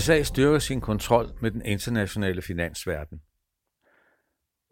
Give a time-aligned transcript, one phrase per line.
[0.00, 3.22] USA styrker sin kontrol med den internationale finansverden.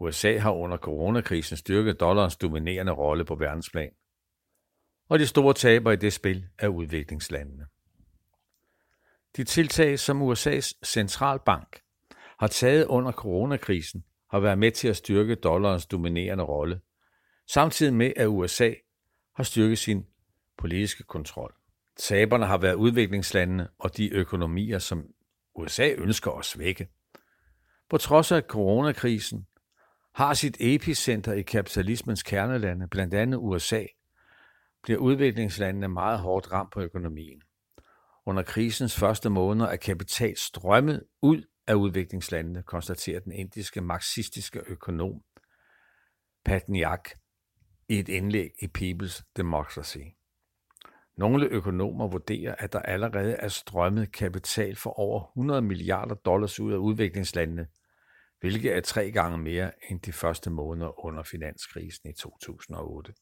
[0.01, 3.91] USA har under coronakrisen styrket dollarens dominerende rolle på verdensplan.
[5.09, 7.67] Og de store taber i det spil er udviklingslandene.
[9.37, 11.81] De tiltag, som USA's centralbank
[12.39, 16.81] har taget under coronakrisen, har været med til at styrke dollarens dominerende rolle,
[17.47, 18.73] samtidig med at USA
[19.37, 20.07] har styrket sin
[20.59, 21.55] politiske kontrol.
[21.97, 25.05] Taberne har været udviklingslandene og de økonomier, som
[25.59, 26.89] USA ønsker at svække.
[27.91, 29.47] På trods af coronakrisen
[30.15, 33.85] har sit epicenter i kapitalismens kernelande, blandt andet USA,
[34.83, 37.43] bliver udviklingslandene meget hårdt ramt på økonomien.
[38.27, 45.23] Under krisens første måneder er kapital strømmet ud af udviklingslandene, konstaterer den indiske marxistiske økonom
[46.45, 47.11] Patniak
[47.89, 50.18] i et indlæg i People's Democracy.
[51.19, 56.73] Nogle økonomer vurderer, at der allerede er strømmet kapital for over 100 milliarder dollars ud
[56.73, 57.67] af udviklingslandene,
[58.41, 63.13] hvilket er tre gange mere end de første måneder under finanskrisen i 2008.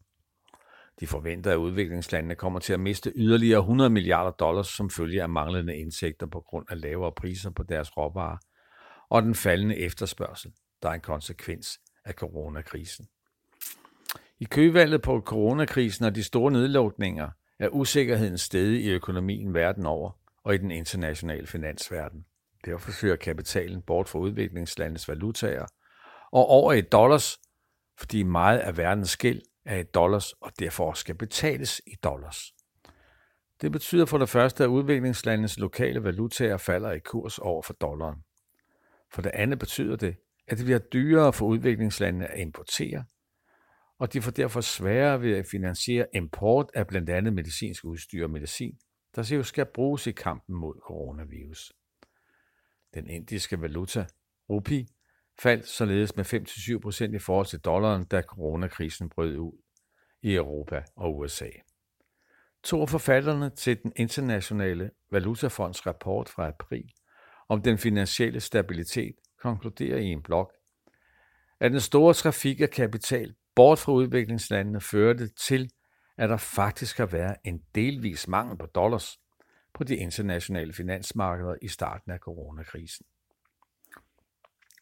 [1.01, 5.29] De forventer, at udviklingslandene kommer til at miste yderligere 100 milliarder dollars som følge af
[5.29, 8.39] manglende indtægter på grund af lavere priser på deres råvarer
[9.09, 13.07] og den faldende efterspørgsel, der er en konsekvens af coronakrisen.
[14.39, 20.11] I køvalget på coronakrisen og de store nedlukninger er usikkerheden steget i økonomien verden over
[20.45, 22.25] og i den internationale finansverden.
[22.65, 25.67] Derfor fører kapitalen bort fra udviklingslandets valutaer
[26.33, 27.39] og over i dollars,
[27.99, 32.53] fordi meget af verdens gæld er i dollars og derfor skal betales i dollars.
[33.61, 38.19] Det betyder for det første, at udviklingslandets lokale valutaer falder i kurs over for dollaren.
[39.13, 40.17] For det andet betyder det,
[40.49, 43.05] at det bliver dyrere for udviklingslandene at importere,
[43.99, 48.31] og de får derfor sværere ved at finansiere import af blandt andet medicinsk udstyr og
[48.31, 48.79] medicin,
[49.17, 51.73] der jo skal bruges i kampen mod coronavirus.
[52.95, 54.07] Den indiske valuta,
[54.51, 54.87] rupi,
[55.39, 56.25] faldt således med
[57.11, 59.63] 5-7% i forhold til dollaren, da coronakrisen brød ud
[60.23, 61.49] i Europa og USA.
[62.63, 66.93] To af forfatterne til den internationale valutafonds rapport fra april
[67.49, 70.53] om den finansielle stabilitet konkluderer i en blog,
[71.61, 75.71] at den store trafik af kapital bort fra udviklingslandene førte til,
[76.17, 79.19] at der faktisk har været en delvis mangel på dollars
[79.75, 83.07] på de internationale finansmarkeder i starten af coronakrisen.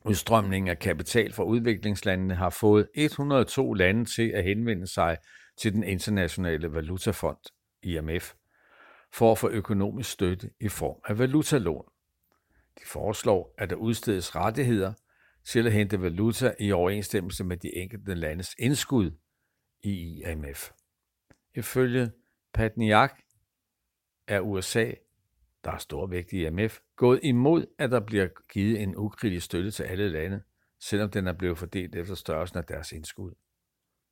[0.05, 5.19] Udstrømningen af kapital fra udviklingslandene har fået 102 lande til at henvende sig
[5.57, 7.39] til den internationale valutafond,
[7.83, 8.35] IMF,
[9.13, 11.85] for at få økonomisk støtte i form af valutalån.
[12.79, 14.93] De foreslår, at der udstedes rettigheder
[15.45, 19.11] til at hente valuta i overensstemmelse med de enkelte landes indskud
[19.83, 20.71] i IMF.
[21.55, 22.13] Ifølge
[22.55, 23.21] Patniak
[24.29, 24.91] er USA,
[25.65, 29.71] der er stor vægt i IMF, gået imod, at der bliver givet en ukritisk støtte
[29.71, 30.43] til alle lande,
[30.81, 33.35] selvom den er blevet fordelt efter størrelsen af deres indskud.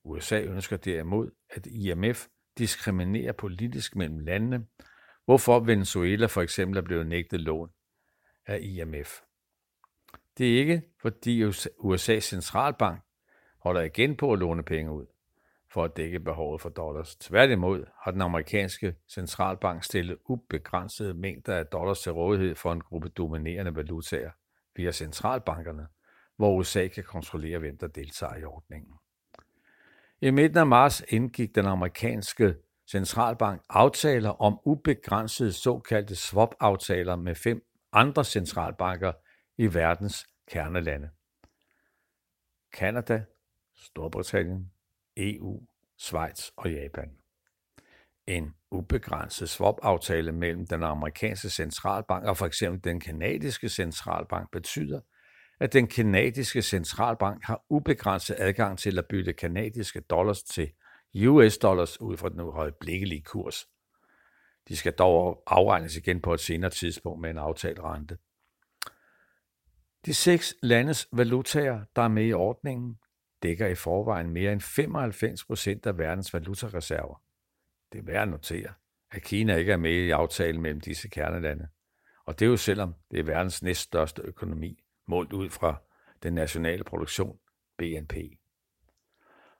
[0.04, 2.26] USA ønsker derimod, at IMF
[2.59, 4.66] diskriminerer politisk mellem landene,
[5.25, 7.70] hvorfor Venezuela for eksempel er blevet nægtet lån
[8.47, 9.20] af IMF.
[10.38, 13.00] Det er ikke, fordi USA's centralbank
[13.59, 15.06] holder igen på at låne penge ud
[15.72, 17.16] for at dække behovet for dollars.
[17.16, 23.09] Tværtimod har den amerikanske centralbank stillet ubegrænsede mængder af dollars til rådighed for en gruppe
[23.09, 24.31] dominerende valutaer
[24.76, 25.87] via centralbankerne,
[26.37, 28.93] hvor USA kan kontrollere, hvem der deltager i ordningen.
[30.20, 32.54] I midten af marts indgik den amerikanske
[32.91, 39.12] centralbank aftaler om ubegrænsede såkaldte swap-aftaler med fem andre centralbanker
[39.62, 41.11] i verdens kernelande.
[42.73, 43.25] Kanada,
[43.77, 44.73] Storbritannien,
[45.17, 45.62] EU,
[45.99, 47.11] Schweiz og Japan.
[48.27, 55.00] En ubegrænset swap-aftale mellem den amerikanske centralbank og for eksempel den kanadiske centralbank betyder,
[55.61, 60.73] at den kanadiske centralbank har ubegrænset adgang til at bytte kanadiske dollars til
[61.26, 63.67] US dollars ud fra den øjeblikkelige kurs.
[64.69, 68.19] De skal dog afregnes igen på et senere tidspunkt med en aftalt rente.
[70.06, 72.99] De seks landes valutaer, der er med i ordningen,
[73.43, 77.22] dækker i forvejen mere end 95 procent af verdens valutareserver.
[77.93, 78.72] Det er værd at notere,
[79.10, 81.69] at Kina ikke er med i aftalen mellem disse kernelande.
[82.26, 85.82] Og det er jo selvom det er verdens næststørste økonomi, målt ud fra
[86.22, 87.38] den nationale produktion,
[87.78, 88.14] BNP.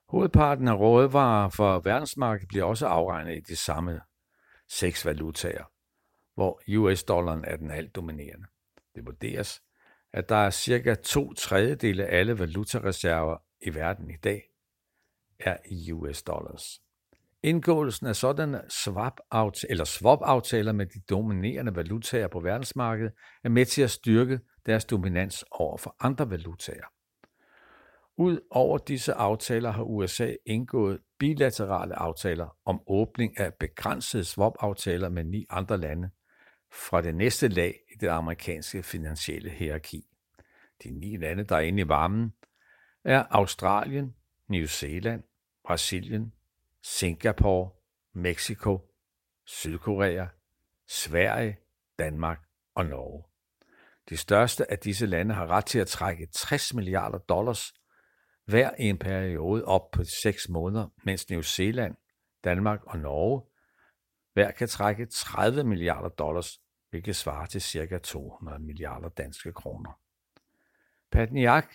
[0.08, 4.00] Hovedparten af rådvarer for verdensmarkedet bliver også afregnet i de samme
[4.68, 5.64] seks valutaer,
[6.34, 8.46] hvor US-dollaren er den alt dominerende.
[8.94, 9.62] Det vurderes,
[10.12, 14.42] at der er cirka to tredjedele af alle valutareserver i verden i dag
[15.40, 16.80] er i US dollars.
[17.42, 23.12] Indgåelsen af sådanne swap-aftaler, eller swap-aftaler med de dominerende valutaer på verdensmarkedet
[23.44, 26.86] er med til at styrke deres dominans over for andre valutaer.
[28.16, 35.24] Ud over disse aftaler har USA indgået bilaterale aftaler om åbning af begrænsede swap-aftaler med
[35.24, 36.10] ni andre lande
[36.72, 40.04] fra det næste lag i det amerikanske finansielle hierarki.
[40.84, 42.34] De ni lande, der er inde i varmen,
[43.04, 44.14] er Australien,
[44.48, 45.22] New Zealand,
[45.64, 46.32] Brasilien,
[46.82, 47.70] Singapore,
[48.14, 48.92] Mexico,
[49.44, 50.26] Sydkorea,
[50.86, 51.58] Sverige,
[51.98, 52.40] Danmark
[52.74, 53.24] og Norge.
[54.08, 57.74] De største af disse lande har ret til at trække 60 milliarder dollars
[58.44, 61.96] hver i en periode op på 6 måneder, mens New Zealand,
[62.44, 63.51] Danmark og Norge
[64.32, 67.99] hver kan trække 30 milliarder dollars, hvilket svarer til ca.
[67.99, 69.99] 200 milliarder danske kroner.
[71.12, 71.75] Patniak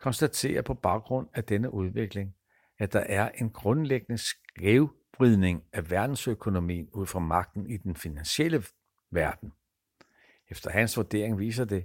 [0.00, 2.34] konstaterer på baggrund af denne udvikling,
[2.78, 8.64] at der er en grundlæggende skævvridning af verdensøkonomien ud fra magten i den finansielle
[9.10, 9.52] verden.
[10.48, 11.84] Efter hans vurdering viser det,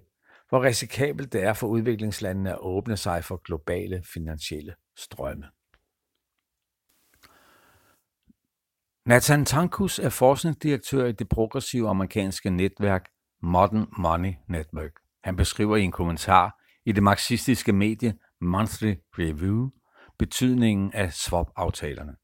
[0.50, 5.46] hvor risikabelt det er for udviklingslandene at åbne sig for globale finansielle strømme.
[9.08, 13.10] Nathan Tankus er forskningsdirektør i det progressive amerikanske netværk
[13.44, 14.92] Modern Money Network.
[15.24, 19.70] Han beskriver i en kommentar i det marxistiske medie Monthly Review
[20.20, 22.16] betydningen af swap-aftalerne.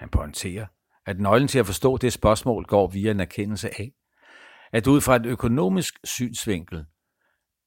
[0.00, 0.66] Han pointerer,
[1.06, 3.92] at nøglen til at forstå det spørgsmål går via en erkendelse af,
[4.72, 6.84] at ud fra et økonomisk synsvinkel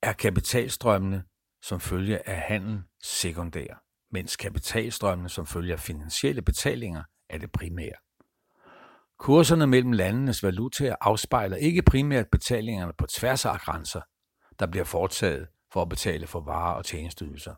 [0.04, 1.24] er kapitalstrømmene
[1.62, 3.76] som følge af handel sekundære,
[4.12, 8.05] mens kapitalstrømmene som følge af finansielle betalinger er det primære.
[9.18, 14.02] Kurserne mellem landenes valutaer afspejler ikke primært betalingerne på tværs af grænser,
[14.60, 17.56] der bliver foretaget for at betale for varer og tjenesteydelser.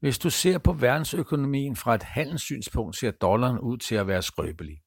[0.00, 4.82] Hvis du ser på verdensøkonomien fra et handelssynspunkt, ser dollaren ud til at være skrøbelig.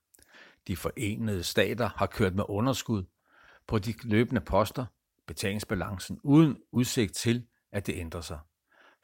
[0.67, 3.03] De forenede stater har kørt med underskud
[3.67, 4.85] på de løbende poster,
[5.27, 8.39] betalingsbalancen, uden udsigt til, at det ændrer sig.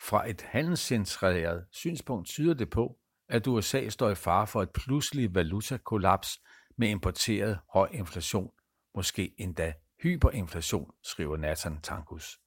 [0.02, 2.98] Fra et handelscentreret synspunkt tyder det på,
[3.30, 6.40] at USA står i fare for et pludselig valutakollaps
[6.78, 8.52] med importeret høj inflation,
[8.96, 9.74] måske endda
[10.04, 12.40] hyperinflation, skriver Nathan Tankus.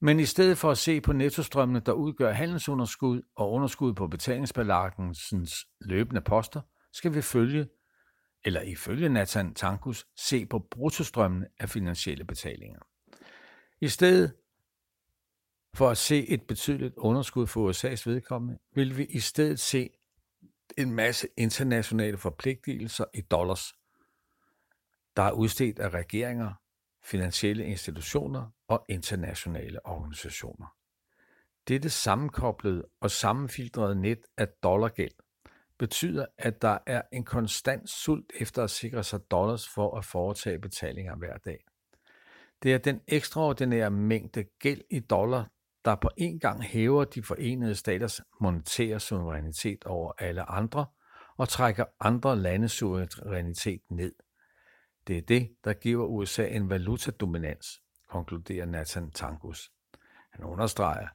[0.00, 5.54] Men i stedet for at se på nettostrømmene, der udgør handelsunderskud og underskud på betalingsbalancens
[5.80, 6.60] løbende poster,
[6.92, 7.68] skal vi følge,
[8.44, 12.80] eller ifølge Nathan Tankus, se på bruttostrømmene af finansielle betalinger.
[13.80, 14.34] I stedet
[15.74, 19.90] for at se et betydeligt underskud for USA's vedkommende, vil vi i stedet se
[20.78, 23.72] en masse internationale forpligtelser i dollars,
[25.16, 26.52] der er udstedt af regeringer,
[27.02, 30.66] finansielle institutioner og internationale organisationer.
[31.68, 35.14] Dette sammenkoblede og sammenfiltrede net af dollargæld
[35.78, 40.58] betyder, at der er en konstant sult efter at sikre sig dollars for at foretage
[40.58, 41.64] betalinger hver dag.
[42.62, 45.50] Det er den ekstraordinære mængde gæld i dollar,
[45.84, 50.86] der på en gang hæver de forenede staters monetære suverænitet over alle andre
[51.36, 54.12] og trækker andre landes suverænitet ned.
[55.06, 59.72] Det er det, der giver USA en valutadominans, konkluderer Nathan Tangus.
[60.32, 61.08] Han understreger,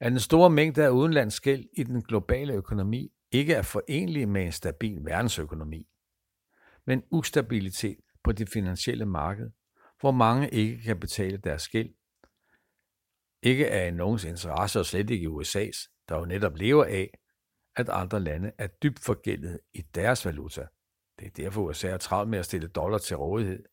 [0.00, 4.52] at den store mængde af udenlandsgæld i den globale økonomi ikke er forenlig med en
[4.52, 5.88] stabil verdensøkonomi,
[6.86, 9.50] men ustabilitet på det finansielle marked,
[10.00, 11.90] hvor mange ikke kan betale deres gæld,
[13.42, 17.18] ikke er i nogens interesse og slet ikke i USA's, der jo netop lever af,
[17.76, 20.66] at andre lande er dybt forgældet i deres valuta.
[21.18, 23.64] Det er derfor USA er travlt med at stille dollar til rådighed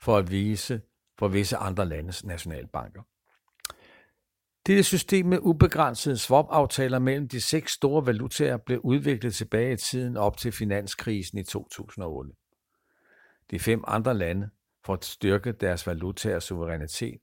[0.00, 0.80] for at vise
[1.18, 3.02] for visse andre landes nationalbanker.
[4.66, 10.16] Dette system med ubegrænsede swap-aftaler mellem de seks store valutaer blev udviklet tilbage i tiden
[10.16, 12.32] op til finanskrisen i 2008.
[13.50, 14.50] De fem andre lande,
[14.84, 17.20] for at styrke deres valutaers suverænitet,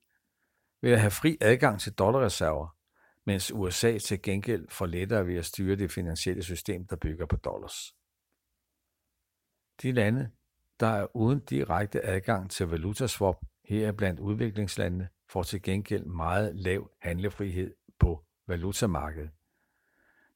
[0.85, 2.67] ved at have fri adgang til dollarreserver,
[3.23, 7.35] mens USA til gengæld får lettere ved at styre det finansielle system, der bygger på
[7.35, 7.95] dollars.
[9.81, 10.31] De lande,
[10.79, 16.91] der er uden direkte adgang til valutaswap, her blandt udviklingslandene, får til gengæld meget lav
[17.01, 19.29] handlefrihed på valutamarkedet.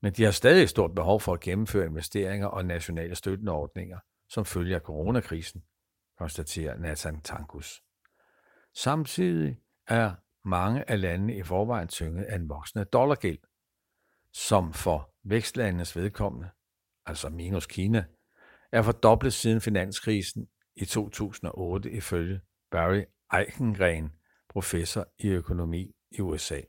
[0.01, 4.45] Men de har stadig et stort behov for at gennemføre investeringer og nationale støtteordninger, som
[4.45, 5.63] følger af coronakrisen,
[6.17, 7.83] konstaterer Nathan Tankus.
[8.73, 10.15] Samtidig er
[10.45, 13.39] mange af landene i forvejen tynget af en voksende dollargæld,
[14.33, 16.49] som for vækstlandenes vedkommende,
[17.05, 18.05] altså minus Kina,
[18.71, 22.41] er fordoblet siden finanskrisen i 2008 ifølge
[22.71, 23.03] Barry
[23.33, 24.09] Eichengren,
[24.49, 26.61] professor i økonomi i USA.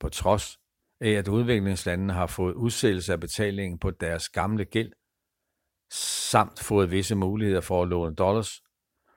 [0.00, 0.58] På trods
[1.00, 4.92] af, at udviklingslandene har fået udsættelse af betalingen på deres gamle gæld,
[6.30, 8.62] samt fået visse muligheder for at låne dollars,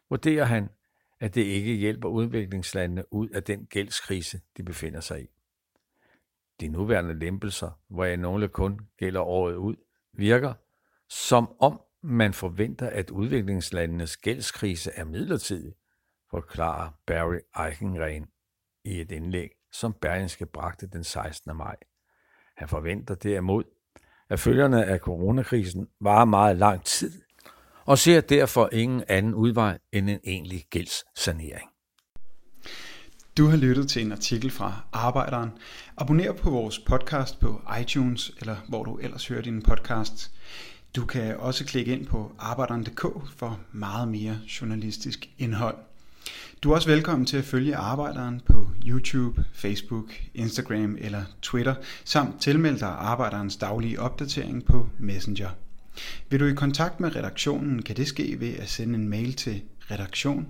[0.09, 0.69] vurderer han,
[1.23, 5.27] at det ikke hjælper udviklingslandene ud af den gældskrise, de befinder sig i.
[6.59, 9.75] De nuværende lempelser, hvor nogle kun gælder året ud,
[10.13, 10.53] virker
[11.09, 15.73] som om man forventer, at udviklingslandenes gældskrise er midlertidig,
[16.29, 18.27] forklarer Barry Eichenren
[18.83, 21.57] i et indlæg, som Berlingske bragte den 16.
[21.57, 21.75] maj.
[22.57, 23.63] Han forventer derimod,
[24.29, 27.21] at følgerne af coronakrisen varer meget lang tid,
[27.85, 31.69] og ser derfor ingen anden udvej end en egentlig gældssanering.
[33.37, 35.49] Du har lyttet til en artikel fra Arbejderen.
[35.97, 40.31] Abonner på vores podcast på iTunes, eller hvor du ellers hører din podcast.
[40.95, 43.01] Du kan også klikke ind på arbejderen.dk
[43.35, 45.77] for meget mere journalistisk indhold.
[46.63, 51.75] Du er også velkommen til at følge Arbejderen på YouTube, Facebook, Instagram eller Twitter,
[52.05, 55.49] samt tilmelde dig Arbejderens daglige opdatering på Messenger.
[56.29, 59.61] Vil du i kontakt med redaktionen, kan det ske ved at sende en mail til
[59.91, 60.47] redaktion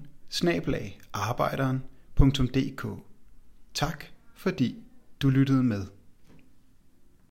[3.74, 4.84] Tak fordi
[5.22, 5.86] du lyttede med.